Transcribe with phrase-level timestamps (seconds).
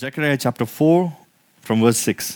[0.00, 0.98] Zechariah chapter 4
[1.66, 2.26] from verse 6.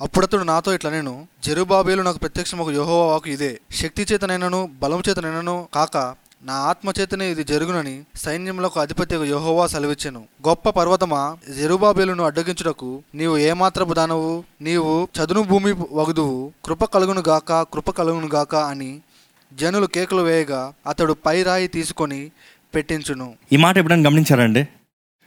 [0.00, 3.60] అప్పుడతడు నాతో ఇట్లా నేను జెరుబాబేలు నాకు ప్రత్యక్షం ఒక యెహోవాకు ఇదే.
[3.80, 5.96] శక్తి చేతనైనను బలం చేతనైనను కాక
[6.42, 10.22] నా ఆత్మ చేతనే ఇది జరుగునని సైన్యములకు అధిపతి యహోవా సెలవిచ్చెను.
[10.48, 14.44] గొప్ప పర్వతమా జెరుబాబేలును అడ్డగించుటకు నీవు ఏమాత్రపు దానవు?
[14.60, 16.52] నీవు చదును భూమి వగుదువు.
[16.64, 19.00] కృప కలుగును గాక కృప కలుగును గాక అని
[19.52, 22.30] జనులు కేకలు వేయగా అతడు పై రాయి తీసుకొని
[22.74, 23.34] పెట్టించును.
[23.52, 24.64] ఈ మాట ఎప్పుడైనా గమనించారండి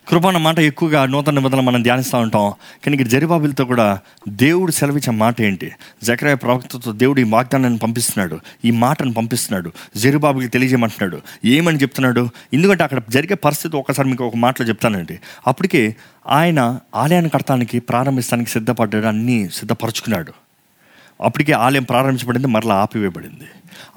[0.07, 2.53] కృప అన్న మాట ఎక్కువగా నూతన నిబంధనలు మనం ధ్యానిస్తూ ఉంటాం.
[2.85, 5.71] కానీ ఇక్కడ జరిబాబులతో కూడా దేవుడు సెలవిచ్చే మాట ఏంటి?
[6.03, 8.39] జకరాయ ప్రవక్తతో దేవుడు ఈ వాగ్దానాన్ని పంపిస్తున్నాడు.
[8.65, 9.71] ఈ మాటను పంపిస్తున్నాడు.
[9.97, 11.21] జెరుబాబుకి తెలియజేయమంటున్నాడు.
[11.45, 12.29] ఏమని చెప్తున్నాడు?
[12.53, 15.19] ఎందుకంటే అక్కడ జరిగే పరిస్థితి ఒకసారి మీకు ఒక మాటలో చెప్తానండి.
[15.47, 15.95] అప్పటికే
[16.27, 20.33] ఆయన ఆలయాన్ని కడతానికి ప్రారంభిస్తానికి సిద్ధపడ్డాడు అన్నీ సిద్ధపరచుకున్నాడు.
[21.21, 23.47] అప్పటికే ఆలయం ప్రారంభించబడింది మరలా ఆపివేయబడింది.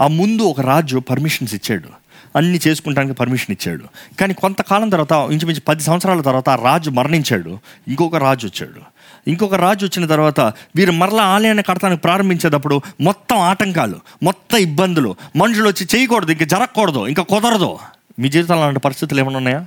[0.00, 2.07] ఆ ముందు ఒక రాజు పర్మిషన్స్ ఇచ్చాడు.
[2.36, 3.84] అన్ని చేసుకుంటానికి పర్మిషన్ ఇచ్చాడు.
[4.20, 7.58] కానీ కొంతకాలం తర్వాత ఇంచుమించు పది సంవత్సరాల తర్వాత ఆ రాజు మరణించాడు.
[7.88, 8.98] ఇంకొక రాజు వచ్చాడు.
[9.30, 10.40] ఇంకొక రాజు వచ్చిన తర్వాత
[10.76, 15.16] వీరు మరలా ఆలయాన్ని కడతానికి ప్రారంభించేటప్పుడు మొత్తం ఆటంకాలు మొత్తం ఇబ్బందులు.
[15.36, 17.78] మనుషులు వచ్చి చేయకూడదు ఇంకా జరగకూడదు ఇంకా కుదరదు.
[18.18, 19.66] మీ జీవితంలో అలాంటి పరిస్థితులు ఏమైనా ఉన్నాయా?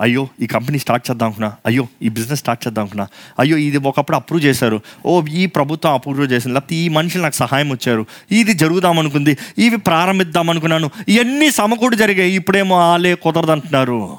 [0.00, 1.52] అయ్యో ఈ కంపెనీ స్టార్ట్ చేద్దాం అనుకున్నా.
[1.66, 3.08] అయ్యో ఈ బిజినెస్ స్టార్ట్ చేద్దాం అనుకున్నా.
[3.38, 4.80] అయ్యో ఇది ఒకప్పుడు అప్రూవ్ చేశారు.
[5.06, 6.54] ఓ ఈ ప్రభుత్వం అప్రూవ్ చేసింది.
[6.54, 8.06] లేకపోతే ఈ మనుషులు నాకు సహాయం వచ్చారు.
[8.32, 9.38] ఇది జరుగుదాం అనుకుంది.
[9.58, 10.90] ఇవి ప్రారంభిద్దాం అనుకున్నాను.
[11.08, 12.32] ఇవన్నీ సమకూడు జరిగాయి.
[12.32, 14.18] ఇప్పుడేమో ఆలే కుదరదంటున్నారు.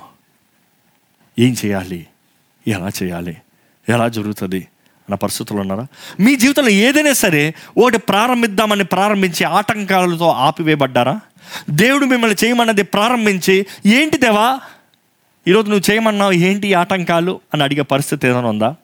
[1.39, 2.07] ఏం చేయాలి?
[2.67, 3.37] ఎలా చేయాలి?
[3.89, 4.67] ఎలా జరుగుతుంది?
[5.07, 5.87] అన్న పరిస్థితులు ఉన్నారా?
[6.19, 11.19] మీ జీవితంలో ఏదైనా సరే ఒకటి ప్రారంభిద్దామని ప్రారంభించి ఆటంకాలతో ఆపివేయబడ్డారా?
[11.69, 14.59] దేవుడు మిమ్మల్ని చేయమన్నది ప్రారంభించి ఏంటి దేవా?
[15.47, 18.75] ఈరోజు నువ్వు చేయమన్నావు ఏంటి ఈ ఆటంకాలు అని అడిగే పరిస్థితి ఏదైనా ఉందా?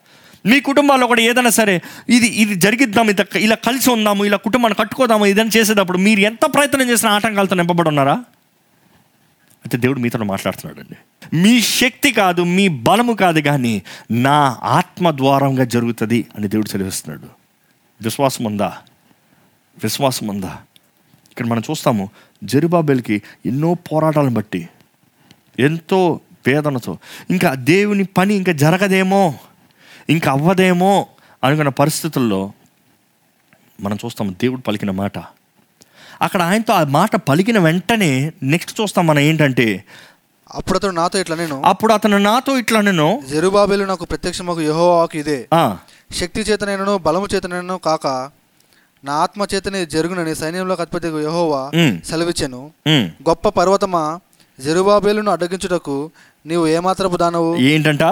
[0.46, 5.26] మీ కుటుంబాల్లో కూడా ఏదైనా సరే ఇది ఇది జరిగిద్దాం ఇది ఇలా కలిసి ఉందాము ఇలా కుటుంబాన్ని కట్టుకోదాము
[5.26, 8.16] ఇదని చేసేటప్పుడు మీరు ఎంత ప్రయత్నం చేసిన ఆటంకాలతో నింపబడి ఉన్నారా?
[9.64, 10.98] అయితే దేవుడు మీతో మాట్లాడుతున్నాడండి.
[11.38, 17.28] మీ శక్తి కాదు మీ బలము కాదు కానీ నా ఆత్మ ద్వారంగా జరుగుతుంది అని దేవుడు తెలివిస్తున్నాడు
[18.02, 18.78] విశ్వాసం ఉందా?
[19.84, 20.58] విశ్వాసం ఉందా?
[21.32, 22.10] ఇక్కడ మనం చూస్తాము
[22.44, 24.70] జెరుబాబేల్కి ఎన్నో పోరాటాలను బట్టి
[25.60, 26.98] ఎంతో వేదనతో
[27.30, 29.34] ఇంకా దేవుని పని ఇంకా జరగదేమో
[30.10, 31.08] ఇంకా అవ్వదేమో
[31.44, 32.54] అనుకున్న పరిస్థితుల్లో
[33.82, 35.18] మనం చూస్తాం దేవుడు పలికిన మాట.
[36.22, 39.86] అక్కడ ఆయనతో ఆ మాట పలికిన వెంటనే నెక్స్ట్ చూస్తాం మనం ఏంటంటే
[40.50, 45.48] అప్పుడతడు నాతో ఇట్లా నేను అప్పుడు అతను నాతో ఇట్లా నేను జెరుబాబేలు నాకు ప్రత్యక్షం ఒక యెహోవాకు ఇదే.
[45.54, 45.78] ఆ,
[46.12, 48.08] శక్తి చేతనైనను బలము చేతనైనను కాక
[49.04, 51.72] నా ఆత్మ చేతనే జరుగునని సైన్యంలో అధిపతి యెహోవా
[52.06, 52.72] సెలవిచ్చెను.
[53.30, 54.20] గొప్ప పర్వతమా
[54.60, 56.12] జెరుబాబేలును అడ్డగించుటకు
[56.46, 57.56] నీవు ఏమాత్రపు దానవు?
[57.56, 58.04] ఏంటంట?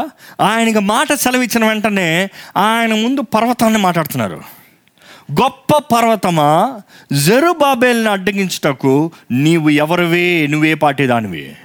[0.42, 4.42] ఆయనకి మాట సెలవిచ్చిన వెంటనే ఆయన ముందు పర్వతాన్ని మాట్లాడుతున్నారు.
[5.32, 6.82] గొప్ప పర్వతమా?
[7.14, 10.48] జరుబాబేల్ని అడ్డగించుటకు నీవు ఎవరివే?
[10.48, 11.56] నువ్వే పాటేదానివి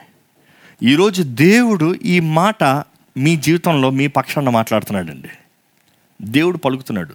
[0.82, 2.64] ఈరోజు దేవుడు ఈ మాట
[3.16, 5.28] మీ జీవితంలో మీ పక్షాన మాట్లాడుతున్నాడండి.
[6.22, 7.14] దేవుడు పలుకుతున్నాడు.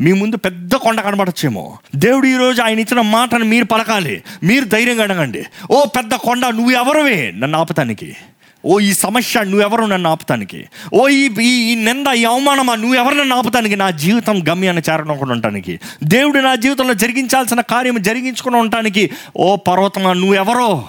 [0.00, 1.78] మీ ముందు పెద్ద కొండ కనబడచ్చేమో.
[1.96, 4.22] దేవుడు ఈరోజు ఆయన ఇచ్చిన మాటను మీరు పలకాలి.
[4.42, 5.44] మీరు ధైర్యంగా అడగండి.
[5.70, 7.32] ఓ పెద్ద కొండ నువ్వు ఎవరువే?
[7.36, 8.16] నన్ను ఆపుతానికి
[8.64, 10.68] ఓ ఈ సమస్య నువ్వెవరు నన్ను ఆపుతానికి?
[10.94, 13.76] ఓ ఈ ఈ నింద ఈ అవమానమా నువ్వెవరు నన్ను ఆపుతానికి?
[13.76, 15.80] నా జీవితం గమ్యాన్ని చేరకుండా ఉండటానికి.
[16.04, 19.10] దేవుడు నా జీవితంలో జరిగించాల్సిన కార్యం జరిగించుకుని ఉండటానికి.
[19.36, 20.88] ఓ పర్వతమా నువ్వెవరో?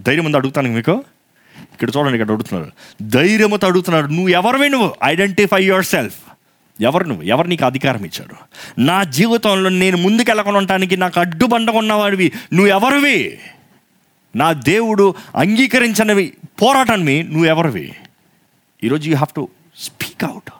[0.00, 1.04] ధైర్యం ఉంది అడుగుతాను మీకు?
[1.72, 2.72] ఇక్కడ చూడండి ఇక్కడ అడుగుతున్నారు.
[3.02, 4.94] ధైర్యంతో అడుగుతున్నారు నువ్వు ఎవరివే నువ్వు?
[5.04, 6.14] ఐడెంటిఫై యువర్ సెల్ఫ్
[6.80, 7.22] ఎవరు నువ్వు?
[7.22, 8.36] ఎవరు నీకు అధికారం ఇచ్చారు?
[8.80, 12.32] నా జీవితంలో నేను ముందుకెళ్ళకుండా ఉండటానికి నాకు అడ్డుబండగా ఉన్నవాడివి.
[12.52, 13.38] నువ్వు ఎవరివి
[14.36, 16.32] నా దేవుడు అంగీకరించనివి.
[16.62, 17.92] పోరాటాన్ని నువ్వు ఎవరివి
[18.84, 20.50] ఈరోజు you have to speak out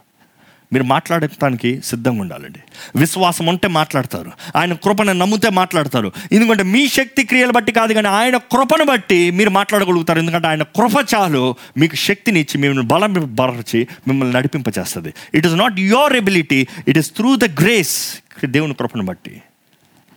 [0.72, 2.58] మీరు మాట్లాడటానికి సిద్ధంగా ఉండాలండి.
[2.96, 4.32] విశ్వాసం ఉంటే మాట్లాడతారు.
[4.56, 6.12] ఆయన కృపను నమ్మితే మాట్లాడతారు.
[6.32, 10.18] ఎందుకంటే మీ శక్తి క్రియలు బట్టి కాదు కానీ ఆయన కృపను బట్టి మీరు మాట్లాడగలుగుతారు.
[10.18, 15.14] ఎందుకంటే ఆయన కృప చాలు మీకు శక్తిని ఇచ్చి మిమ్మల్ని బలం బరచి మిమ్మల్ని నడిపింపచేస్తుంది.
[15.34, 19.42] It is not your ability it is through the grace దేవుని కృపను బట్టి.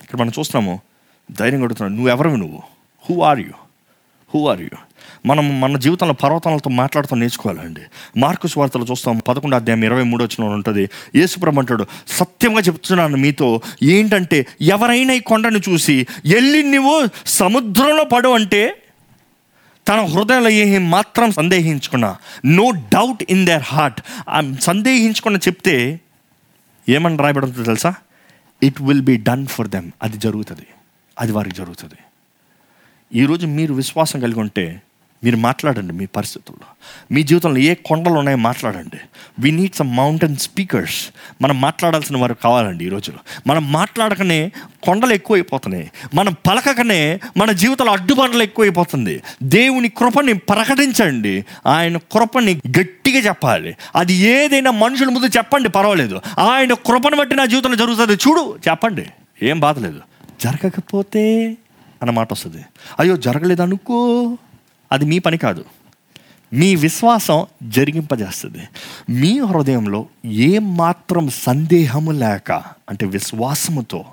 [0.04, 0.82] ఇక్కడ మనం చూస్తున్నాము
[1.32, 2.77] ధైర్యం కొడుతున్నాడు నువ్వు ఎవరివి నువ్వు?
[3.10, 3.56] Who are you
[4.36, 4.70] who are you
[5.26, 7.82] మనం మన జీవితంలో పర్వతాలతో మాట్లాడుతూ నేర్చుకోవాలండి.
[8.18, 10.90] మార్కు వార్తలు చూస్తాం పదకొండు అధ్యాయం ఇరవై మూడు వచ్చిన ఉంటుంది.
[11.16, 18.84] యేసుప్రభు అంటాడు సత్యంగా చెప్తున్నాను మీతో ఏంటంటే ఎవరైనా ఈ కొండను చూసి వెళ్ళి నువ్వు సముద్రంలో పడు అంటే
[19.88, 22.16] తన హృదయంలో ఏం మాత్రం సందేహించుకున్నా.
[22.46, 24.02] No doubt in their heart
[24.62, 26.00] సందేహించుకున్న చెప్తే
[26.90, 27.94] ఏమని రాయబడుతుందో తెలుసా?
[28.64, 30.68] It will be done for them అది జరుగుతుంది.
[31.20, 31.96] అది వారికి జరుగుతుంది.
[33.16, 34.82] ఈరోజు మీరు విశ్వాసం కలిగి ఉంటే
[35.24, 36.66] మీరు మాట్లాడండి మీ పరిస్థితుల్లో.
[37.12, 38.98] మీ జీవితంలో ఏ కొండలు ఉన్నాయో మాట్లాడండి.
[39.40, 41.10] We need some mountain speakers
[41.42, 43.18] మనం మాట్లాడాల్సిన వారు కావాలండి ఈ రోజులో.
[43.48, 44.52] మనం మాట్లాడకనే
[44.84, 45.92] కొండలు ఎక్కువైపోతున్నాయి.
[46.14, 49.24] మనం పలకకనే మన జీవితంలో అడ్డుబండలు ఎక్కువైపోతుంది.
[49.44, 51.46] దేవుని కృపని ప్రకటించండి.
[51.68, 53.76] ఆయన కృపని గట్టిగా చెప్పాలి.
[53.96, 56.22] అది ఏదైనా మనుషుల ముందు చెప్పండి పర్వాలేదు.
[56.40, 58.14] ఆయన కృపను బట్టి నా జీవితంలో జరుగుతుంది.
[58.14, 59.06] చూడు చెప్పండి.
[59.44, 60.00] ఏం బాధలేదు
[60.44, 61.58] జరగకపోతే
[62.02, 62.66] అన్న మాట వస్తుంది.
[63.00, 64.24] అయ్యో జరగలేదు అనుకో
[64.92, 65.66] అది మీ పని కాదు.
[66.54, 68.62] మీ విశ్వాసం జరిగింపజేస్తుంది.
[69.10, 72.52] మీ హృదయంలో ఏమాత్రం మాత్రం సందేహము లేక
[72.90, 74.06] అంటే విశ్వాసముతో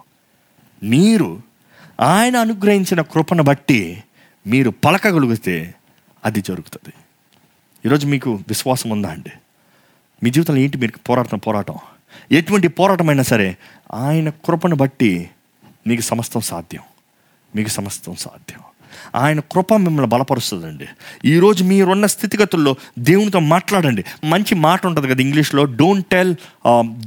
[0.82, 1.42] మీరు
[2.00, 4.02] ఆయన అనుగ్రహించిన కృపను బట్టి
[4.46, 5.75] మీరు పలకగలిగితే
[6.25, 6.94] అది జరుగుతుంది.
[7.87, 9.30] ఈరోజు మీకు విశ్వాసం ఉందా అండి?
[10.22, 11.75] మీ జీవితంలో ఏంటి మీరు పోరాటం పోరాటం?
[12.32, 13.56] ఎటువంటి పోరాటమైనా సరే
[13.94, 15.30] ఆయన కృపను బట్టి
[15.87, 16.82] మీకు సమస్తం సాధ్యం.
[17.54, 18.74] 恵ませてくださってよ
[19.17, 20.87] ఆయన కృప మిమ్మల్ని బలపరుస్తుందండి.
[21.25, 24.05] ఈరోజు మీరున్న స్థితిగతుల్లో దేవునితో మాట్లాడండి.
[24.25, 26.35] మంచి మాట ఉంటుంది కదా ఇంగ్లీష్లో don't tell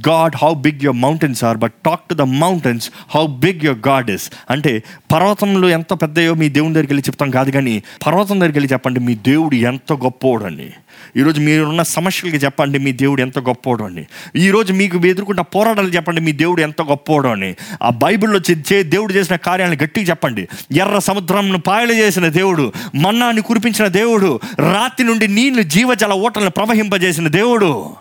[0.08, 4.10] God how big your mountains are but talk to the mountains how big your God
[4.10, 4.82] is అంటే
[5.12, 9.14] పర్వతంలో ఎంత పెద్దయో మీ దేవుని దగ్గరికి వెళ్ళి చెప్తాం కాదు కానీ పర్వతం దగ్గరికి వెళ్ళి చెప్పండి మీ
[9.14, 10.70] దేవుడు ఎంత గొప్పోడని
[11.16, 14.04] ఈరోజు మీరున్న సమస్యలకి చెప్పండి మీ దేవుడు ఎంత గొప్పోడు అని
[14.36, 19.36] ఈరోజు మీకు ఎదుర్కొంటే పోరాటాలు చెప్పండి మీ దేవుడు ఎంత గొప్పోడు అని ఆ బైబిల్లో చే దేవుడు చేసిన
[19.36, 20.48] కార్యాలను గట్టిగా చెప్పండి.
[20.72, 27.94] ఎర్ర సముద్రంను పాయలు చేసిన దేవుడు మన్నాన్ని కురిపించిన దేవుడు రాత్రి నుండి నీళ్ళు జీవజల ఓటలను ప్రవహింపజేసిన దేవుడు.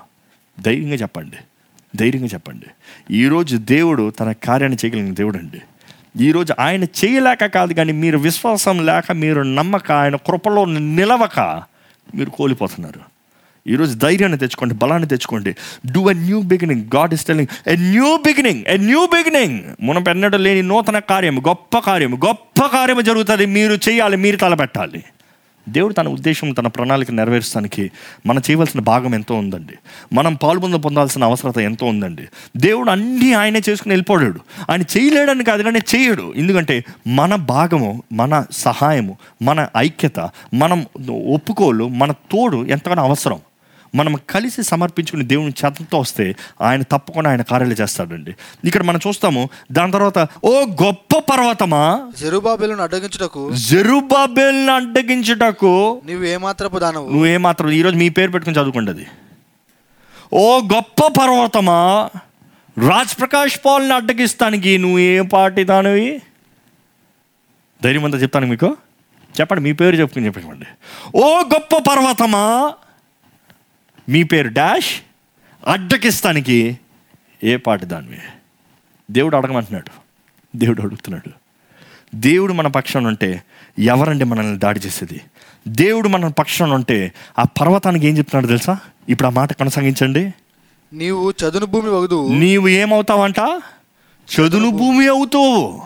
[0.60, 1.38] ధైర్యంగా చెప్పండి
[1.96, 2.66] ధైర్యంగా చెప్పండి.
[3.16, 5.62] ఈరోజు దేవుడు తన కార్యాన్ని చేయగలిగిన దేవుడు అండి
[6.24, 11.40] ఈరోజు ఆయన చేయలేక కాదు కానీ మీరు విశ్వాసం లేక మీరు నమ్మక ఆయన కృపలో నిలవక
[12.16, 13.17] మీరు కోల్పోతున్నారు.
[13.68, 15.56] ఈరోజు ధైర్యాన్ని తెచ్చుకోండి బలాన్ని తెచ్చుకోండి.
[15.92, 20.38] Do a new beginning God is telling a new beginning a new beginning మనం ఎన్నడూ
[20.38, 23.46] లేని నూతన కార్యం గొప్ప కార్యం గొప్ప కార్యం జరుగుతుంది.
[23.46, 25.04] మీరు చేయాలి మీరు తలపెట్టాలి.
[25.70, 27.92] దేవుడు తన ఉద్దేశం తన ప్రణాళిక నెరవేర్చడానికి
[28.26, 29.74] మనం చేయవలసిన భాగం ఎంతో ఉందండి.
[30.14, 32.28] మనం పాల్పొంద పొందాల్సిన అవసరత ఎంతో ఉందండి.
[32.58, 34.40] దేవుడు అన్నీ ఆయనే చేసుకుని వెళ్ళిపోయాడు.
[34.70, 36.34] ఆయన చేయలేడని కాదు కానీ చేయడు.
[36.36, 40.86] ఎందుకంటే మన భాగము మన సహాయము మన ఐక్యత మనం
[41.34, 43.40] ఒప్పుకోలు మన తోడు ఎంతగానో అవసరం.
[43.96, 48.36] మనం కలిసి సమర్పించుకుని దేవుని చేతంతో వస్తే ఆయన తప్పకుండా ఆయన కార్యాలు చేస్తాడండి.
[48.66, 52.12] ఇక్కడ మనం చూస్తాము దాని తర్వాత ఓ గొప్ప పర్వతమా?
[52.20, 57.10] జెరుబాబేలును అడ్డగించుటకు జెరుబాబెల్ని అడ్డగించుటకు నీవు ఏమాత్రపు దానవు?
[57.10, 59.08] నువ్వేమాత్రం ఈరోజు మీ పేరు పెట్టుకుని చదువుకోండి అది.
[60.34, 62.10] ఓ గొప్ప పర్వతమా?
[62.88, 66.22] రాజ్ ప్రకాష్ పాల్ని అడ్డగిస్తానికి నువ్వు ఏ పార్టీ దానివి?
[67.84, 68.78] ధైర్యం అంతా చెప్తాను మీకు?
[69.40, 70.66] చెప్పండి మీ పేరు చెప్పుకుని చెప్పండి.
[71.16, 72.74] ఓ గొప్ప పర్వతమా?
[74.10, 75.02] మీ పేరు డాష్?
[75.68, 76.80] అడ్డకిస్తానికి
[77.44, 78.20] ఏ పాటి దానివి?
[79.12, 79.92] దేవుడు అడగమంటున్నాడు.
[80.58, 81.30] దేవుడు అడుగుతున్నాడు.
[82.16, 83.44] దేవుడు మన పక్షాన ఉంటే
[83.80, 85.22] ఎవరండి మనల్ని దాడి చేసేది?
[85.68, 88.80] దేవుడు మన పక్షాన ఉంటే ఆ పర్వతానికి ఏం చెప్తున్నాడు తెలుసా?
[89.10, 90.34] ఇప్పుడు ఆ మాట కొనసాగించండి.
[90.94, 93.62] నీవు చదును భూమి వగుదు నీవు ఏమవుతావంట?
[94.36, 95.82] చదును భూమి అవుతావు.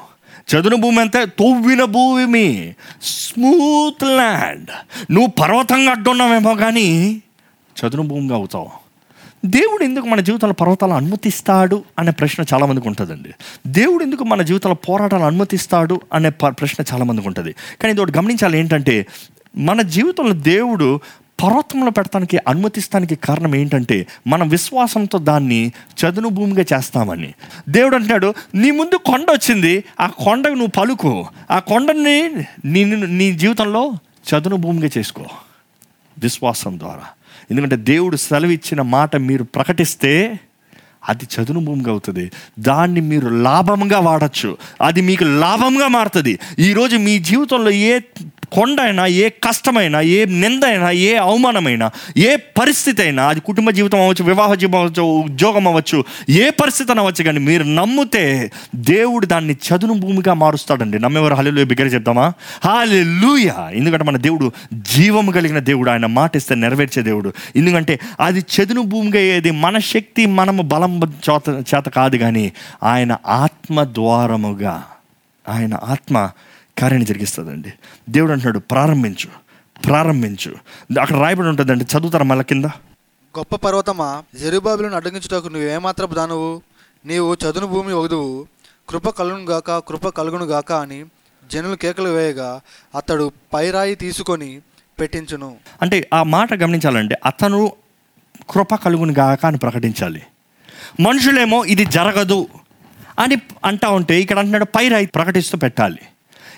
[0.51, 2.75] చదును భూమి అంటే తవ్విన భూమి.
[3.01, 4.69] Smooth land.
[5.11, 7.21] నువ్వు పర్వతంగా అడ్డున్నావేమో కానీ
[7.87, 8.69] చదును భూమిగా అవుతావు.
[9.45, 13.29] దేవుడు ఎందుకు మన జీవితంలో పర్వతాలు అనుమతిస్తాడు అనే ప్రశ్న చాలామందికి ఉంటుందండి.
[13.67, 17.51] దేవుడు ఎందుకు మన జీవితంలో పోరాటాలు అనుమతిస్తాడు అనే ప- ప్రశ్న చాలామందికి ఉంటుంది.
[17.51, 19.07] కానీ ఇది ఒకటి గమనించాలి ఏంటంటే
[19.57, 20.99] మన జీవితంలో దేవుడు
[21.43, 27.33] పర్వతంలో పెడతానికి అనుమతిస్తానికి కారణం ఏంటంటే మన విశ్వాసంతో దాన్ని చదును భూమిగా చేస్తామని.
[27.69, 31.25] దేవుడు అంటున్నాడు నీ ముందు కొండ వచ్చింది ఆ కొండకు నువ్వు పలుకు.
[31.51, 32.29] ఆ కొండని
[32.65, 33.91] నీ నీ జీవితంలో
[34.33, 35.25] చదును భూమిగా చేసుకో.
[36.19, 37.03] విశ్వాసం ద్వారా.
[37.51, 40.39] ఎందుకంటే దేవుడు సెలవిచ్చిన మాట మీరు ప్రకటిస్తే
[41.09, 42.31] అది చదును భూమిగా అవుతుంది.
[42.59, 44.57] దాన్ని మీరు లాభంగా వాడచ్చు.
[44.81, 46.39] అది మీకు లాభంగా మారుతుంది.
[46.59, 47.99] ఈరోజు మీ జీవితంలో ఏ
[48.51, 54.01] కొండ అయినా ఏ కష్టమైనా ఏ నింద అయినా ఏ అవమానమైనా ఏ పరిస్థితి అయినా అది కుటుంబ జీవితం
[54.01, 59.93] అవ్వచ్చు వివాహ జీవితం అవ్వచ్చు ఉద్యోగం అవ్వచ్చు ఏ పరిస్థితి అవ్వచ్చు కానీ మీరు నమ్మితే దేవుడు దాన్ని చదును
[59.93, 60.99] భూమిగా మారుస్తాడండి.
[60.99, 61.65] నమ్మేవారు హల్లెలూయా?
[61.65, 62.33] బిగ్గర చెప్తామా?
[63.21, 67.33] లూయ ఎందుకంటే మన దేవుడు జీవము కలిగిన దేవుడు ఆయన మాట ఇస్తే నెరవేర్చే దేవుడు.
[67.55, 72.51] ఎందుకంటే అది చదును భూమిగా ఏది మన శక్తి మనము బలం చేత చేత కాదు కానీ
[72.83, 74.83] ఆయన ఆత్మ ద్వారముగా
[75.49, 76.29] ఆయన ఆత్మ
[76.77, 77.73] కార్యాన్ని జరిగిస్తుందండి.
[78.09, 79.29] దేవుడు అంటున్నాడు ప్రారంభించు
[79.83, 80.55] ప్రారంభించు.
[80.99, 82.65] అక్కడ రాయబడి ఉంటుందండి చదువుతారా మళ్ళీ కింద?
[83.37, 84.23] గొప్ప పర్వతమా?
[84.39, 86.61] జెరుబాబులను అడ్డగించుటకు నువ్వు ఏమాత్రపు దానవు?
[87.05, 88.47] నీవు చదును భూమి వగుదువు
[88.89, 91.05] కృప కలుగును గాక కృప కలుగును గాక అని
[91.51, 92.61] జనులు కేకలు వేయగా
[92.95, 94.61] అతడు పైరాయి తీసుకొని
[94.99, 95.55] పెట్టించును.
[95.81, 97.71] అంటే ఆ మాట గమనించాలంటే అతను
[98.49, 100.21] కృప కలుగును గాక అని ప్రకటించాలి.
[100.99, 102.47] మనుషులేమో ఇది జరగదు
[103.19, 103.35] అని
[103.65, 105.99] అంటా ఉంటే ఇక్కడ అంటున్నాడు పైరాయి ప్రకటిస్తూ పెట్టాలి.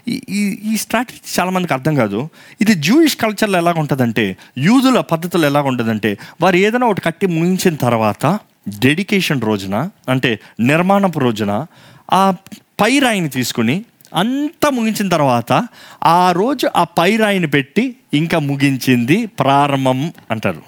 [0.08, 2.30] ఈ ఈ ఈ స్ట్రాటజీ చాలామందికి అర్థం కాదు.
[2.62, 8.40] ఇది జూయిష్ కల్చర్లో ఎలాగ ఉంటుందంటే యూదుల పద్ధతులు ఎలాగ ఉంటుందంటే వారు ఏదైనా ఒకటి కట్టి ముగించిన తర్వాత
[8.80, 11.66] డెడికేషన్ రోజున అంటే నిర్మాణపు రోజున
[12.14, 12.36] ఆ
[12.82, 15.68] పైరాయిని తీసుకుని అంతా ముగించిన తర్వాత
[16.04, 20.62] ఆ రోజు ఆ పైరాయిని పెట్టి ఇంకా ముగించింది ప్రారంభం అంటారు.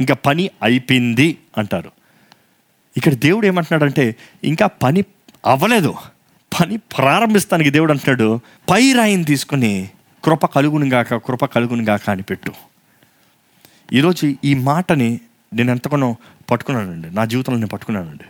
[0.00, 1.90] ఇంకా పని అయిపోయింది అంటారు.
[2.96, 5.04] ఇక్కడ దేవుడు ఏమంటున్నాడంటే ఇంకా పని
[5.46, 5.94] అవ్వలేదు.
[6.60, 9.90] పని ప్రారంభిస్తానికి దేవుడు అంటున్నాడు పై రాయిని తీసుకుని
[10.24, 12.52] కృప కలుగును గాక కృప కలుగును గాక అని పెట్టు.
[13.92, 15.20] ఈరోజు ఈ మాటని
[15.54, 16.16] నేను ఎంతగానో
[16.50, 17.10] పట్టుకున్నానండి.
[17.10, 18.26] నా జీవితంలో నేను పట్టుకున్నానండి.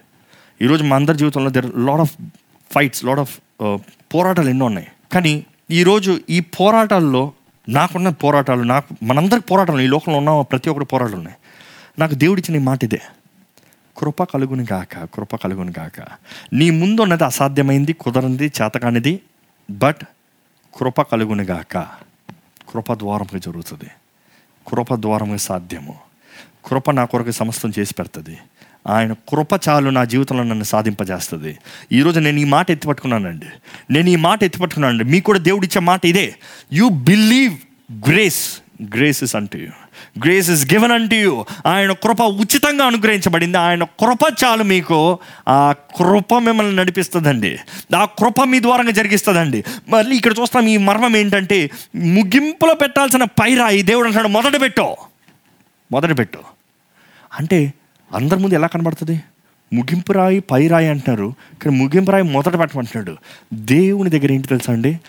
[0.65, 2.15] ఈరోజు మా అందరి జీవితంలో there lot of
[2.75, 3.35] fights lot of
[4.15, 4.89] పోరాటాలు ఎన్నో ఉన్నాయి.
[5.13, 7.33] కానీ ఈరోజు ఈ పోరాటాల్లో
[7.69, 11.37] నాకున్న పోరాటాలు నాకు మనందరికి పోరాటాలు ఈ లోకంలో ఉన్న ప్రతి ఒక్కరి పోరాటాలు ఉన్నాయి.
[11.99, 13.01] నాకు దేవుడిచ్చిన ఈ మాట ఇదే
[13.99, 16.05] కృప కలుగును గాక కృప కలుగును గాక.
[16.53, 19.21] నీ ముందు ఉన్నది అసాధ్యమైంది కుదరంది చేతకానిది
[19.71, 20.05] బట్
[20.77, 21.79] కృప కలుగును గాక.
[22.69, 23.91] కృప ద్వారంగా జరుగుతుంది.
[24.69, 25.95] కృప ద్వారంగా సాధ్యము.
[26.65, 28.39] కృప నా కొరకు సమస్తం చేసి పెడుతుంది.
[28.87, 31.59] ఆయన కృప చాలు నా జీవితంలో నన్ను సాధింపజేస్తుంది.
[31.93, 33.47] ఈరోజు నేను ఈ మాట ఎత్తిపట్టుకున్నానండి
[33.91, 36.35] నేను ఈ మాట ఎత్తిపట్టుకున్నానండి మీకు కూడా దేవుడిచ్చే మాట ఇదే.
[36.73, 37.57] You believe
[38.09, 39.67] grace grace is అంటూ యూ
[40.19, 43.59] గ్రేస్ ఇస్ గివెన్ అంటూ యూ ఆయన కృప ఉచితంగా అనుగ్రహించబడింది.
[43.59, 45.19] ఆయన కృప చాలు మీకు.
[45.49, 47.59] ఆ కృప మిమ్మల్ని నడిపిస్తుందండి.
[47.97, 49.65] ఆ కృప మీ ద్వారంగా జరిగిస్తుందండి.
[49.89, 54.97] మళ్ళీ ఇక్కడ చూస్తాం ఈ మర్మం ఏంటంటే ముగింపులో పెట్టాల్సిన పైరాయి దేవుడు అంటాడు మొదట పెట్టు.
[55.93, 56.39] మొదట పెట్టు.
[57.39, 57.75] అంటే
[58.15, 59.23] అందరి ముందు ఎలా కనబడుతుంది?
[59.73, 61.35] ముగింపు రాయి పై రాయి అంటున్నారు.
[61.63, 63.17] కానీ ముగింపు రాయి మొదట పెట్టమంటున్నాడు.
[63.55, 65.01] దేవుని దగ్గర ఏంటి తెలుసా అండి?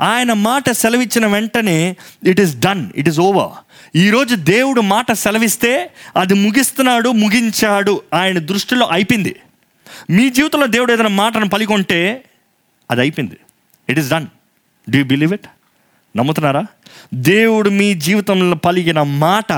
[0.00, 3.64] ఆయన మాట సెలవిచ్చిన వెంటనే it is done it is over
[3.96, 9.36] ఈరోజు దేవుడు మాట సెలవిస్తే అది ముగిస్తున్నాడు ముగించాడు ఆయన దృష్టిలో అయిపోయింది.
[10.10, 12.24] మీ జీవితంలో దేవుడు ఏదైనా మాటను పలికొంటే
[12.90, 13.36] అది అయిపోయింది.
[13.88, 14.26] It is done
[14.90, 15.46] do you believe it
[16.16, 16.66] నమ్ముతున్నారా?
[17.14, 19.52] దేవుడు మీ జీవితంలో పలికిన మాట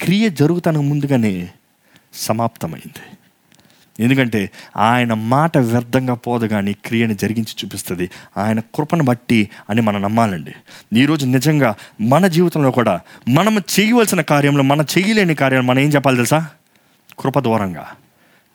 [0.00, 1.48] క్రియ జరుగుతానికి ముందుగానే
[2.14, 3.16] సమాప్తమైంది.
[4.00, 8.10] ఎందుకంటే ఆయన మాట వ్యర్థంగా పోదు కానీ క్రియని జరిగించి చూపిస్తుంది.
[8.36, 10.54] ఆయన కృపను బట్టి అని మనం నమ్మాలండి.
[11.00, 16.48] ఈరోజు నిజంగా మన జీవితంలో కూడా మనం చేయవలసిన కార్యంలో మనం చేయలేని కార్యాలు మనం ఏం చెప్పాలి తెలుసా?
[17.20, 17.86] కృప ద్వారంగా.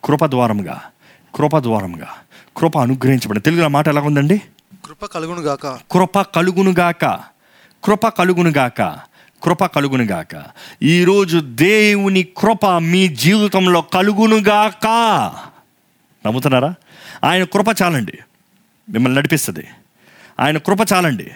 [0.04, 0.82] కృప ద్వారంగా.
[1.34, 2.08] కృప ద్వారంగా.
[2.56, 3.40] కృప అనుగ్రహించబడి.
[3.40, 4.38] తెలుగులో మాట ఎలా ఉందండి
[4.84, 7.04] కృప కలుగును గాక కృప కలుగునుగాక.
[7.84, 8.98] కృప కలుగునుగాక.
[9.42, 10.44] కృప కలుగునుగాక.
[10.82, 14.86] ఈరోజు దేవుని కృప మీ జీవితంలో కలుగునుగాక.
[16.26, 16.74] నమ్ముతున్నారా?
[17.24, 18.18] ఆయన కృప చాలండి.
[18.90, 19.66] మిమ్మల్ని నడిపిస్తుంది.
[20.40, 21.30] ఆయన కృప చాలండి.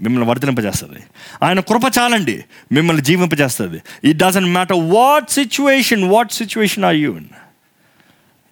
[0.00, 0.98] మిమ్మల్ని వర్ధలింపజేస్తుంది.
[1.42, 2.44] ఆయన కృప చాలండి.
[2.72, 3.82] మిమ్మల్ని జీవింపజేస్తుంది.
[4.04, 7.20] It doesn't matter what situation what situation are you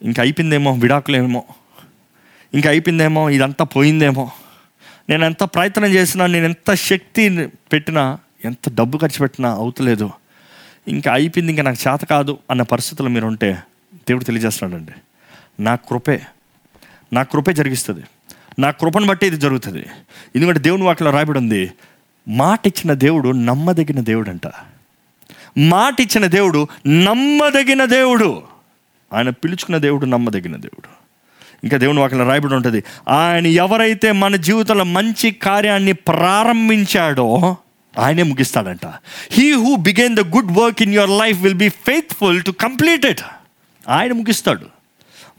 [0.02, 1.44] ఇంకా అయిపోయిందేమో విడాకులేమో.
[2.54, 4.30] ఇంకా అయిపోయిందేమో ఇదంతా పోయిందేమో.
[5.08, 10.10] నేను ఎంత ప్రయత్నం చేసినా నేను ఎంత శక్తి పెట్టినా ఎంత డబ్బు ఖర్చు పెట్టినా అవుతలేదు.
[10.88, 13.52] ఇంకా అయిపోయింది ఇంకా నాకు చేత కాదు అన్న పరిస్థితులు మీరు ఉంటే
[13.94, 14.92] దేవుడు తెలియజేస్తున్నాడండి.
[15.62, 16.20] నా కృపే
[17.12, 18.02] నా కృపే జరిగిస్తుంది.
[18.58, 19.86] నా కృపను బట్టి ఇది జరుగుతుంది.
[20.36, 21.72] ఎందుకంటే దేవుని వాటిలో రాయబడి ఉంది
[22.28, 24.46] మాట ఇచ్చిన దేవుడు నమ్మదగిన దేవుడు అంట
[25.58, 28.42] మాట ఇచ్చిన దేవుడు నమ్మదగిన దేవుడు.
[29.12, 31.00] ఆయన పిలుచుకున్న దేవుడు నమ్మదగిన దేవుడు.
[31.64, 37.56] ఇంకా దేవుని వాక్యం రాయబడి ఉంటుంది ఆయన ఎవరైతే మన జీవితంలో మంచి కార్యాన్ని ప్రారంభించాడో
[38.00, 38.86] ఆయనే ముగిస్తాడంట.
[39.30, 43.24] He who began the good work in your life will be faithful to complete it
[43.88, 44.66] ఆయన ముగిస్తాడు.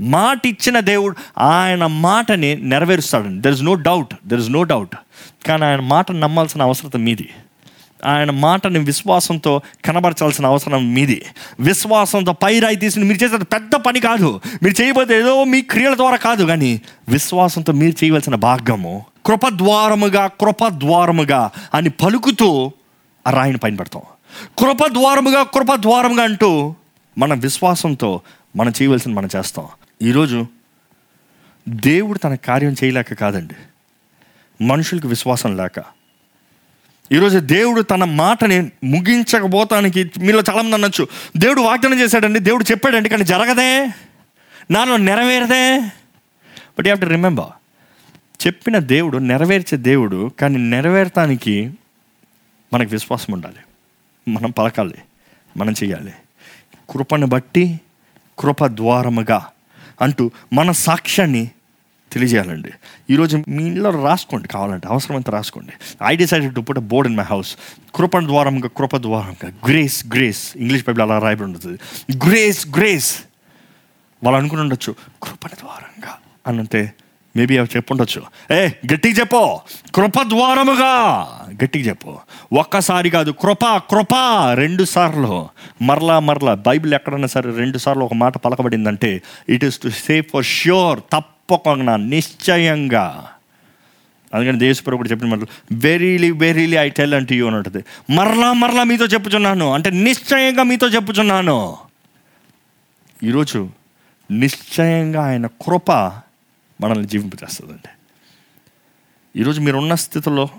[0.01, 3.41] మాట ఇచ్చిన దేవుడు ఆయన మాటని నెరవేరుస్తాడండి.
[3.41, 4.95] There is no doubt there is no doubt
[5.45, 7.29] కానీ ఆయన మాట నమ్మాల్సిన అవసరం మీది.
[8.05, 11.25] ఆయన మాటని విశ్వాసంతో కనబరచాల్సిన అవసరం మీది.
[11.59, 14.41] విశ్వాసంతో పైరాయి తీసిన మీరు చేసేది పెద్ద పని కాదు.
[14.63, 21.89] మీరు చేయబోతే ఏదో మీ క్రియల ద్వారా కాదు కానీ విశ్వాసంతో మీరు చేయవలసిన భాగము కృపద్వారముగా కృపద్వారముగా అని
[21.89, 22.71] పలుకుతూ
[23.27, 24.01] ఆ రాయిని పైన పెడతాం.
[24.59, 26.75] కృపద్వారముగా కృపద్వారముగా అంటూ
[27.17, 28.21] మన విశ్వాసంతో
[28.55, 29.65] మనం చేయవలసిన మనం చేస్తాం.
[30.01, 30.45] ఈరోజు
[31.69, 33.53] దేవుడు తన కార్యం చేయలేక కాదండి.
[34.63, 35.83] మనుషులకు విశ్వాసం లేక.
[37.11, 41.07] ఈరోజు దేవుడు తన మాటని ముగించకపోతానికి మీలో చాలామంది అనొచ్చు.
[41.37, 43.93] దేవుడు వాగ్దానం చేశాడండి దేవుడు చెప్పాడండి కానీ జరగదే
[44.71, 45.79] నాలో నెరవేరదే.
[45.79, 47.51] But you have to remember
[48.47, 51.73] చెప్పిన దేవుడు నెరవేర్చే దేవుడు కానీ నెరవేరటానికి
[52.73, 53.59] మనకు విశ్వాసం ఉండాలి.
[54.31, 54.95] మనం పలకాలి
[55.57, 56.13] మనం చేయాలి
[56.89, 57.79] కృపను బట్టి
[58.39, 59.47] కృప ద్వారముగా
[60.01, 61.51] అంటూ మన సాక్ష్యాన్ని
[62.11, 62.69] తెలియజేయాలండి.
[63.09, 65.71] ఈరోజు మీ ఇంట్లో రాసుకోండి కావాలంటే అవసరమంత రాసుకోండి.
[66.05, 67.55] I decided to put a board in my house
[67.95, 71.79] కృప ద్వారంగా కృప ద్వారంగా గ్రేస్ గ్రేస్ ఇంగ్లీష్ బైబిల్ అలా రాయబడి ఉంటుంది
[72.29, 73.17] గ్రేస్ గ్రేస్
[74.23, 76.93] వాళ్ళు అనుకుని ఉండొచ్చు కృపణ ద్వారంగా అనంటే
[77.35, 78.21] మేబీ అవి చెప్పుండొచ్చు.
[78.53, 79.59] ఏ గట్టిగా చెప్పు.
[79.95, 80.95] కృప ద్వారముగా
[81.63, 82.17] గట్టిగా చెప్పు.
[82.53, 84.15] ఒక్కసారి కాదు కృప కృప.
[84.53, 85.49] రెండు సార్లు.
[85.81, 86.53] మరలా మరలా.
[86.53, 90.99] బైబిల్ ఎక్కడన్నా సరే రెండు సార్లు ఒక మాట పలకబడిందంటే it is to say for sure
[91.51, 93.27] తప్పకుండా నిశ్చయంగా.
[94.33, 95.39] అందుకని దేశప్రభుడు చెప్పిన మాట
[95.71, 97.85] వెరీలీ వెరీలీ ఐ టెల్ అంటే యూ అని ఉంటుంది.
[98.15, 99.73] మరలా మరలా మీతో చెప్పుచున్నాను.
[99.73, 101.77] అంటే నిశ్చయంగా మీతో చెప్పుచున్నాను.
[103.23, 103.69] ఈరోజు
[104.31, 105.91] నిశ్చయంగా ఆయన కృప
[106.81, 107.89] మనల్ని జీవింపజేస్తుందండి.
[109.39, 110.49] ఈరోజు మీరు ఉన్న స్థితిలో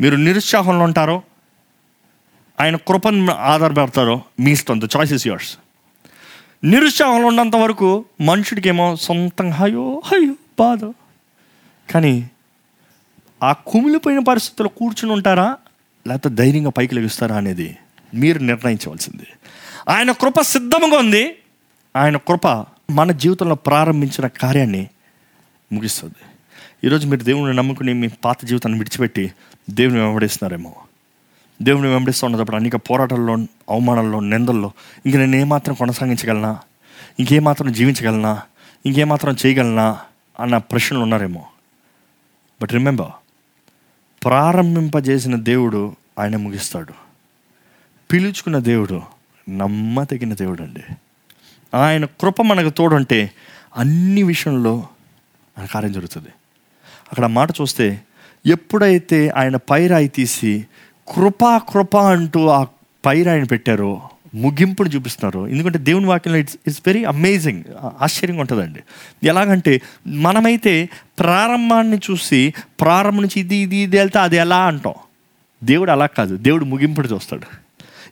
[0.00, 1.22] మీరు నిరుత్సాహంలో ఉంటారో
[2.60, 5.58] ఆయన కృపను ఆధారపడతారో మీ ఇష్టం ద చాయిస్ ఇస్ యువర్స్
[6.64, 10.92] నిరుత్సాహంలో ఉన్నంత వరకు మనుషుడికేమో సొంతంగా అయ్యో అయ్యో బాధ.
[11.92, 12.30] కానీ
[13.42, 15.56] ఆ కుమిలిపోయిన పరిస్థితుల్లో కూర్చుని ఉంటారా?
[16.06, 17.76] లేకపోతే ధైర్యంగా పైకి లెగుస్తారా అనేది
[18.14, 19.26] మీరు నిర్ణయించవలసింది.
[19.88, 21.36] ఆయన కృప సిద్ధంగా ఉంది.
[21.96, 22.46] ఆయన కృప
[22.90, 24.88] మన జీవితంలో ప్రారంభించిన కార్యాన్ని
[25.72, 26.14] ముగిస్తుంది.
[26.84, 29.32] ఈరోజు మీరు దేవుని నమ్ముకుని మీ పాత జీవితాన్ని విడిచిపెట్టి
[29.70, 30.74] దేవుని వెంబడిస్తున్నారేమో.
[31.62, 33.34] దేవుని వెంబడిస్తున్నప్పుడు అనేక పోరాటాల్లో
[33.70, 34.72] అవమానాల్లో నిందల్లో
[35.06, 36.58] ఇంక నేను ఏమాత్రం కొనసాగించగలనా?
[37.20, 38.42] ఇంకేమాత్రం జీవించగలనా?
[38.86, 39.98] ఇంకేమాత్రం చేయగలనా?
[40.40, 41.46] అన్న ప్రశ్నలు ఉన్నారేమో.
[42.62, 43.10] బట్ రిమెంబర్
[44.24, 46.92] ప్రారంభింపజేసిన దేవుడు ఆయన ముగిస్తాడు.
[48.12, 49.02] పిలుచుకున్న దేవుడు
[49.48, 50.82] నమ్మదగిన దేవుడు అండి
[51.76, 53.30] ఆయన కృప మనకు తోడుంటే
[53.76, 54.88] అన్ని విషయంలో
[55.58, 56.28] మన కార్యం జరుగుతుంది.
[57.10, 58.02] అక్కడ మాట చూస్తే
[58.46, 60.66] ఎప్పుడైతే ఆయన పైరాయి తీసి
[61.10, 62.66] కృపా కృప అంటూ ఆ
[63.06, 64.02] పైరాయిని పెట్టారో.
[64.34, 65.48] ముగింపును చూపిస్తున్నారు.
[65.48, 67.64] ఎందుకంటే దేవుని వాక్యంలో ఇట్స్ ఇట్స్ వెరీ అమేజింగ్
[68.02, 68.80] ఆశ్చర్యంగా ఉంటుందండి.
[69.26, 70.88] ఎలాగంటే మనమైతే
[71.18, 74.94] ప్రారంభాన్ని చూసి ప్రారంభం నుంచి ఇది ఇది ఇది వెళ్తే అది ఎలా అంటాం?
[75.64, 76.36] దేవుడు అలా కాదు.
[76.36, 77.42] దేవుడు ముగింపుడు చూస్తాడు.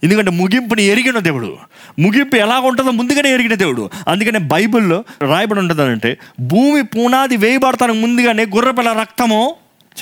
[0.04, 1.56] ఎందుకంటే ముగింపుని ఎరిగిన దేవుడు.
[1.98, 3.90] ముగింపు ఎలా ఉంటుందో ముందుగానే ఎరిగిన దేవుడు.
[4.08, 9.54] అందుకనే బైబిల్లో రాయబడి ఉంటుందంటే భూమి పునాది వేయబడతానికి ముందుగానే గుర్రపిల్ల రక్తము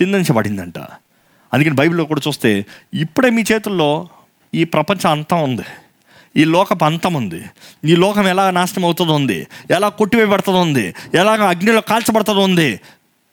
[0.03, 0.75] చిందించబడిందంట.
[1.55, 4.09] అందుకని బైబిల్లో కూడా చూస్తే ఇప్పుడే మీ చేతుల్లో
[4.55, 5.63] ఈ ప్రపంచం అంతం ఉంది.
[6.37, 7.45] ఈ లోకపు అంతం ఉంది.
[7.85, 9.47] ఈ లోకం ఎలా నాశనం అవుతుందో ఉంది.
[9.71, 10.95] ఎలా కొట్టివేయబడుతుంది ఉంది.
[11.15, 12.81] ఎలాగ అగ్నిలో కాల్చబడుతుందో ఉంది.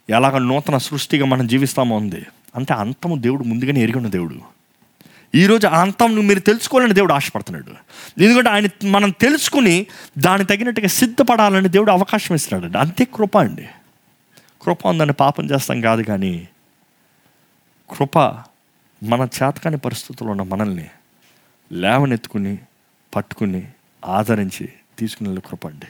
[0.10, 2.25] ఎలాగ నూతన సృష్టిగా మనం జీవిస్తామో ఉంది.
[2.55, 4.36] అంటే అంతము దేవుడు ముందుగానే ఎరిగిన దేవుడు.
[5.36, 7.72] ఈరోజు ఆ అంతం మీరు తెలుసుకోవాలని దేవుడు ఆశపడుతున్నాడు.
[8.24, 9.86] ఎందుకంటే ఆయన మనం తెలుసుకుని
[10.17, 13.67] దానికి తగినట్టుగా సిద్ధపడాలని దేవుడు అవకాశం ఇస్తున్నాడు అంతే కృప అండి.
[14.62, 16.47] కృప ఉందని పాపం చేస్తాం కాదు కానీ
[17.93, 18.19] కృప
[19.03, 20.86] మన చేతకాని పరిస్థితుల్లో ఉన్న మనల్ని
[21.71, 22.58] లేవనెత్తుకుని
[23.15, 23.67] పట్టుకుని
[24.06, 25.86] ఆదరించి తీసుకునే కృప అండి.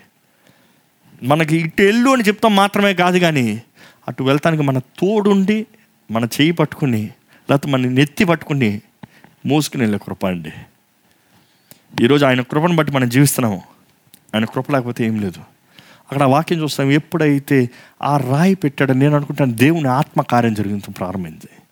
[1.26, 3.64] మనకి ఇటు వెళ్ళు అని చెప్తాం మాత్రమే కాదు కానీ
[4.08, 5.68] అటు వెళ్తానికి మన తోడుండి
[6.12, 7.02] మన చేయి పట్టుకుని
[7.50, 8.82] లేకపోతే మన నెత్తి పట్టుకుని
[9.46, 10.52] మోసుకుని వెళ్ళే కృప అండి.
[12.02, 13.62] ఈరోజు ఆయన కృపను బట్టి మనం జీవిస్తున్నాము.
[14.36, 15.40] ఆయన కృప లేకపోతే ఏం లేదు.
[15.78, 17.70] అక్కడ వాక్యం చూస్తాం ఎప్పుడైతే
[18.02, 21.63] ఆ రాయి పెట్టాడో నేను అనుకుంటాను దేవుని ఆత్మకార్యం జరిగించడం ప్రారంభమైంది.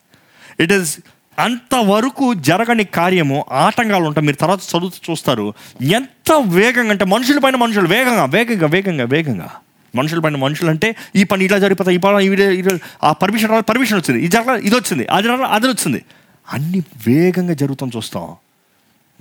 [0.61, 0.99] ఇట్ ఈస్
[1.39, 4.25] అంతవరకు జరగని కార్యము ఆటంకాలు ఉంటాయి.
[4.25, 5.53] మీరు తర్వాత చదువుతూ చూస్తారు.
[5.81, 9.51] ఎంత వేగంగా అంటే మనుషుల పైన మనుషులు వేగంగా వేగంగా వేగంగా వేగంగా.
[9.95, 14.19] మనుషుల పైన మనుషులు అంటే ఈ పని ఇలా జరిగిపోతాయి ఈ పని ఆ పర్మిషన్ రావాలి పర్మిషన్ వచ్చింది.
[14.23, 16.05] ఇది జరగ ఇది వచ్చింది అది అది వచ్చింది.
[16.53, 18.35] అన్ని వేగంగా జరుగుతాం చూస్తాం.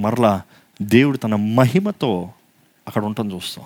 [0.00, 0.42] మరలా
[0.83, 2.31] దేవుడు తన మహిమతో
[2.87, 3.64] అక్కడ ఉంటాం చూస్తాం.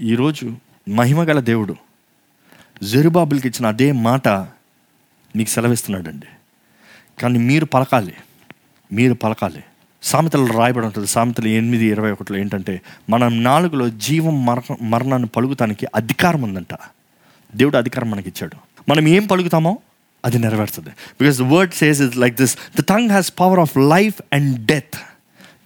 [0.00, 0.52] ఈరోజు
[0.88, 1.76] మహిమ గల దేవుడు
[2.82, 4.28] జెరుబాబులకి ఇచ్చిన అదే మాట
[5.36, 6.26] నీకు సెలవిస్తున్నాడండి.
[7.20, 8.14] కానీ మీరు పలకాలి.
[8.92, 9.64] మీరు పలకాలి.
[10.02, 11.06] సామెతలు రాయబడి ఉంటుంది.
[11.06, 16.74] సామెతలు ఎనిమిది ఇరవై ఒకటిలో ఏంటంటే మనం నాలుగులో జీవం మర మరణాన్ని పలుకుతానికి అధికారం ఉందంట.
[17.56, 18.56] దేవుడు అధికారం మనకి ఇచ్చాడు
[18.88, 19.78] మనం ఏం పలుకుతామో
[20.24, 20.88] అది నెరవేరుతుంది.
[20.88, 24.94] Because the word says is like this the tongue has power of life and death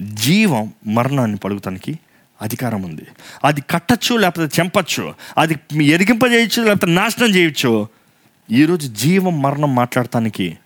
[0.03, 1.99] జీవం మరణాన్ని పలుకుతానికి
[2.43, 3.07] అధికారం ఉంది.
[3.45, 5.15] అది కట్టచ్చు లేకపోతే చెంపచ్చు.
[5.38, 7.88] అది ఎరిగింపజేయచ్చు లేకపోతే నాశనం చేయొచ్చు.
[8.51, 10.59] ఈరోజు జీవం మరణం మాట్లాడటానికి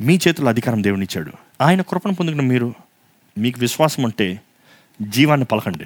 [0.00, 1.32] మీ చేతుల్లో అధికారం దేవునిచ్చాడు.
[1.60, 2.74] ఆయన కృపను పొందుకున్న మీరు
[3.38, 4.40] మీకు విశ్వాసం ఉంటే
[5.02, 5.84] జీవాన్ని పలకండి.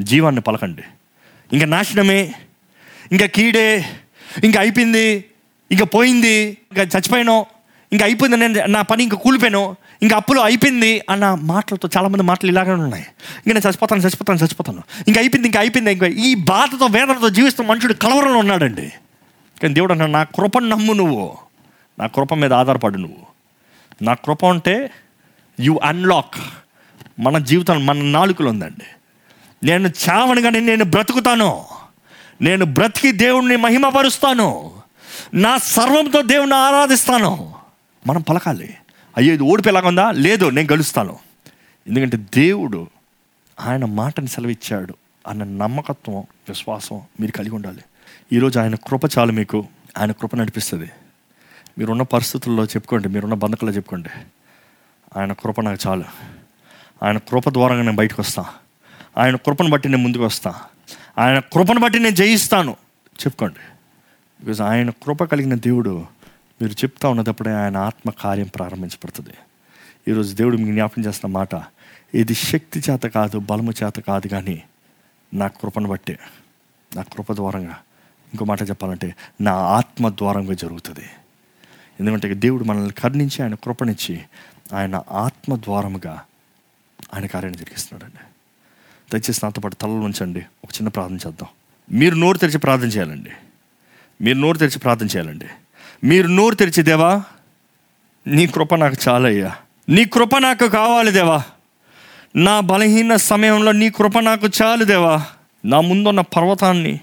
[0.00, 0.82] జీవాన్ని పలకండి.
[1.52, 2.34] ఇంకా నాశనమే
[3.12, 3.84] ఇంకా కీడే
[4.44, 5.24] ఇంకా అయిపోయింది
[5.72, 7.46] ఇంకా పోయింది ఇంకా చచ్చిపోయాను
[7.92, 12.72] ఇంకా అయిపోయింది నేను నా పని ఇంకా కూలిపోయాను ఇంకా అప్పులు అయిపోయింది అన్న మాటలతో చాలామంది మాటలు ఇలాగే
[12.72, 13.06] ఉన్నాయి.
[13.46, 14.82] ఇంకా నేను చచ్చిపోతాను చచ్చిపోతాను చచ్చిపోతాను.
[15.08, 18.92] ఇంకా అయిపోయింది ఇంకా అయిపోయింది ఇంకా ఈ బాధతో వేదనతో జీవిస్తున్న మనుషుడు కలవరంలో ఉన్నాడండి.
[19.62, 21.38] కానీ దేవుడు అన్న నా కృపను నమ్ము నువ్వు.
[21.98, 23.26] నా కృప మీద ఆధారపడు నువ్వు.
[24.02, 24.90] నా కృప ఉంటే
[25.60, 26.34] యు అన్లాక్
[27.20, 28.84] మన జీవితం మన నాలుకలు ఉందండి
[29.66, 31.64] నేను చావనగానే నేను బ్రతుకుతాను.
[32.40, 34.72] నేను బ్రతికి దేవుణ్ణి మహిమపరుస్తాను.
[35.34, 37.54] నా సర్వంతో దేవుణ్ణి ఆరాధిస్తాను.
[38.06, 38.76] మనం పలకాలి.
[39.16, 41.18] అయ్యో ఇది ఓడిపోయేలాగా ఉందా లేదు నేను గెలుస్తాను.
[41.88, 42.86] ఎందుకంటే దేవుడు
[43.60, 44.94] ఆయన మాటని సెలవిచ్చాడు
[45.26, 46.16] అన్న నమ్మకత్వం
[46.48, 47.82] విశ్వాసం మీరు కలిగి ఉండాలి.
[48.32, 49.66] ఈరోజు ఆయన కృప చాలు మీకు.
[49.98, 50.90] ఆయన కృప నడిపిస్తుంది.
[51.78, 54.08] మీరున్న పరిస్థితుల్లో చెప్పుకోండి మీరున్న బంధకుల్లో చెప్పుకోండి.
[55.16, 56.04] ఆయన కృప నాకు చాలు.
[57.02, 58.48] ఆయన కృప ద్వారంగా నేను బయటకు వస్తాను
[59.20, 60.56] ఆయన కృపను బట్టి నేను ముందుకు వస్తాను
[61.20, 62.76] ఆయన కృపను బట్టి నేను జయిస్తాను.
[63.12, 63.58] చెప్పుకోండి.
[64.40, 66.06] బికాజ్ ఆయన కృప కలిగిన దేవుడు
[66.62, 69.34] మీరు చెప్తా ఉన్నప్పుడే ఆయన ఆత్మ కార్యం ప్రారంభించబడుతుంది.
[70.08, 71.62] ఈరోజు దేవుడు మీకు జ్ఞాపకం చేస్తున్న మాట
[72.14, 74.62] ఇది శక్తి చేత కాదు బలము చేత కాదు కానీ
[75.34, 76.18] నా కృపను బట్టే
[76.96, 77.78] నా కృప ద్వారంగా.
[78.32, 81.08] ఇంకో మాట చెప్పాలంటే నా ఆత్మ ద్వారంగా జరుగుతుంది.
[82.00, 84.20] ఎందుకంటే దేవుడు మనల్ని కరుణించి ఆయన కృపనిచ్చి
[84.74, 86.22] ఆయన ఆత్మ ద్వారముగా
[87.14, 88.18] ఆయన కార్యాన్ని జరిగిస్తున్నాడండి.
[89.12, 90.40] దయచేసి నాతో పాటు తలలు ఉంచండి.
[90.40, 91.48] ఒక చిన్న ప్రార్థన చేద్దాం.
[91.92, 93.30] మీరు నోరు తెరిచి ప్రార్థన చేయాలండి.
[94.20, 95.46] మీరు నోరు తెరిచి ప్రార్థన చేయాలండి.
[96.04, 97.22] మీరు నోరు తెరిచి దేవా
[98.26, 99.56] నీ కృప నాకు చాలయ్యా.
[99.88, 101.42] నీ కృప నాకు కావాలి దేవా.
[102.36, 105.26] నా బలహీన సమయంలో నీ కృప నాకు చాలు దేవా.
[105.64, 107.00] నా ముందున్న పర్వతాన్ని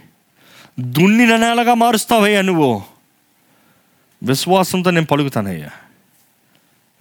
[0.80, 2.84] దున్నిన నేలగా మారుస్తావయ్యా నువ్వు.
[4.24, 5.70] విశ్వాసంతో నేను పలుకుతానయ్యా.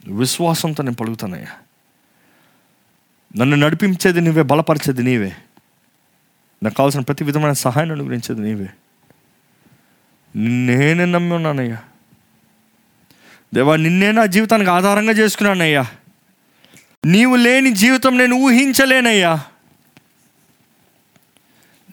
[0.07, 1.47] విశ్వాసంతో నేను పలుకుతానయ్యా.
[3.37, 5.35] నన్ను నడిపించేది నీవే బలపరిచేది నీవే.
[6.63, 8.69] నాకు కావాల్సిన ప్రతి విధమైన సహాయం అనుగ్రహించేది నీవే.
[10.35, 11.77] నిన్నేనే నమ్మి ఉన్నానయ్యా.
[13.53, 15.85] దేవా నిన్నే నా జీవితానికి ఆధారంగా చేసుకున్నానయ్యా.
[17.05, 19.45] నీవు లేని జీవితం నేను ఊహించలేనయ్యా.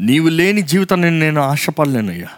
[0.00, 2.28] నీవు లేని జీవితం నేను నేను ఆశపడలేనయ్యా.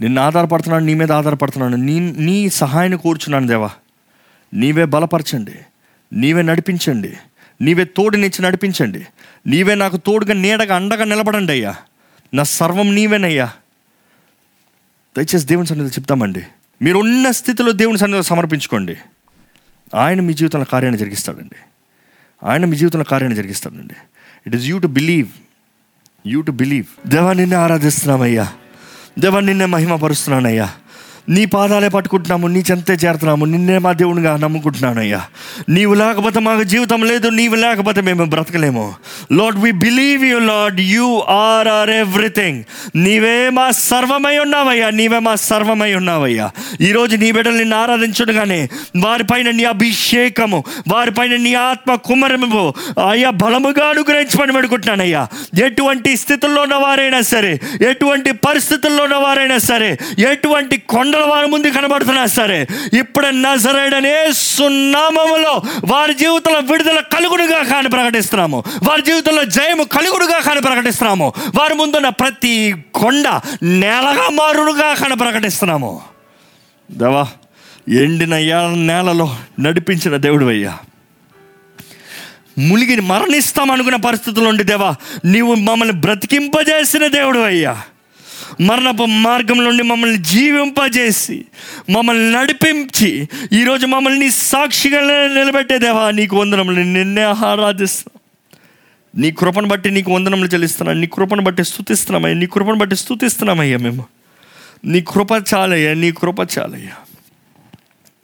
[0.00, 1.76] నిన్ను ఆధారపడుతున్నాను నీ మీద ఆధారపడుతున్నాను.
[1.76, 3.70] నీ నీ సహాయాన్ని కోరుచున్నాను దేవా.
[4.54, 5.52] నీవే బలపరచండి.
[6.12, 7.16] నీవే నడిపించండి.
[7.60, 9.06] నీవే తోడునిచ్చి నడిపించండి.
[9.46, 11.76] నీవే నాకు తోడుగా నీడగా అండగా నిలబడండి అయ్యా.
[12.34, 13.52] నా సర్వం నీవేనయ్యా.
[15.18, 16.42] దయచేసి దేవుని సన్నిధిలో చెప్తామండి.
[16.82, 18.96] మీరు ఉన్న స్థితిలో దేవుని సన్నిధిలో సమర్పించుకోండి.
[19.94, 21.56] ఆయన మీ జీవితంలో కార్యాన్ని జరిగిస్తాడండి.
[22.44, 23.94] ఆయన మీ జీవితంలో కార్యాన్ని జరిగిస్తాడండి.
[24.46, 25.28] It is you to believe
[26.26, 28.52] you to believe దేవా నిన్నే ఆరాధిస్తున్నామయ్యా.
[29.18, 30.68] దేవా నిన్నే మహిమపరుస్తున్నానయ్యా.
[31.28, 35.20] నీ పాదాలే పట్టుకుంటున్నాము నీ చెంతే చేరుతున్నాము నిన్నే మా దేవునిగా నమ్ముకుంటున్నాను అయ్యా.
[35.68, 38.84] నీవు లేకపోతే మాకు జీవితం లేదు నీవు లేకపోతే మేము బ్రతకలేము.
[39.32, 42.58] Lord we believe you Lord you are are everything
[42.96, 46.46] నీవే మా సర్వమై ఉన్నావయ్యా నీవే మా సర్వమై ఉన్నావయ్యా.
[46.80, 48.60] ఈరోజు నీ బిడ్డలు నిన్ను ఆరాధించడుగానే
[48.96, 52.64] వారిపైన నీ అభిషేకము వారిపైన నీ ఆత్మ కుమరము
[53.08, 55.22] అయ్యా బలముగా అనుగ్రహించమని పెడుకుంటున్నానయ్యా
[55.62, 57.54] ఎటువంటి స్థితుల్లో ఉన్న వారైనా సరే
[57.90, 59.90] ఎటువంటి పరిస్థితుల్లో ఉన్న వారైనా సరే
[60.30, 62.66] ఎటువంటి కొండ మండల వారి ముందు కనబడుతున్నా సరే
[62.98, 68.62] ఇప్పుడు నజరేడనే సున్నామములో వారి జీవితంలో విడుదల కలుగుడుగా కాని ప్రకటిస్తున్నాము.
[68.88, 71.32] వారి జీవితంలో జయము కలుగుడుగా కాని ప్రకటిస్తున్నాము.
[71.58, 76.00] వారి ముందున్న ప్రతి కొండ నేలగా మారుడుగా కాని ప్రకటిస్తున్నాము.
[76.90, 77.26] దేవా
[77.88, 80.78] ఎండిన నేలలో నడిపించిన దేవుడు అయ్యా
[82.58, 84.94] ములిగిని మరణిస్తాం అనుకున్న పరిస్థితుల్లో ఉండి దేవా
[85.24, 87.82] నీవు మమ్మల్ని బ్రతికింపజేసిన దేవుడు అయ్యా
[88.60, 91.44] మరణపు మార్గం నుండి మమ్మల్ని జీవింపజేసి
[91.90, 96.80] మమ్మల్ని నడిపించి ఈరోజు మమ్మల్ని సాక్షిగా నిలబెట్టే దేవా నీకు వందనములు.
[96.80, 98.20] నిన్నే ఆరాధిస్తాం
[99.20, 104.04] నీ కృపను బట్టి నీకు వందనములు చెల్లిస్తున్నాను నీ కృపను బట్టి స్థుతిస్తున్నామయ్యా నీ కృపను బట్టి స్థుతిస్తున్నామయ్యా మేము.
[104.84, 106.92] నీ కృప చాలయ్యా నీ కృప చాలయ్యా.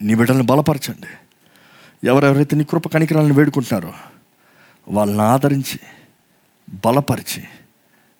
[0.01, 1.07] నీ బిడ్డలను బలపరచండి.
[2.07, 3.93] ఎవరెవరైతే నీ కృప కనికరాలను వేడుకుంటున్నారో
[4.87, 5.79] వాళ్ళని ఆదరించి
[6.85, 7.43] బలపరిచి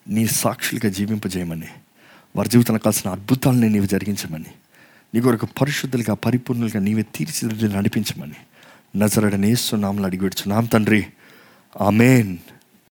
[0.08, 1.66] నీ సాక్షులుగా జీవింపజేయమని
[2.38, 4.44] వారి జీవితంలో కావాల్సిన అద్భుతాలని నీవు జరిగించమని.
[5.14, 8.32] నీ కొరకు పరిశుద్ధులుగా పరిపూర్ణులుగా నీవే తీర్చిదిద్ది నడిపించమని.
[8.98, 11.06] నజరడనేస్తున్నాములు అడిగి విడుచున్నాం తండ్రి.
[11.80, 12.36] ఆమెన్.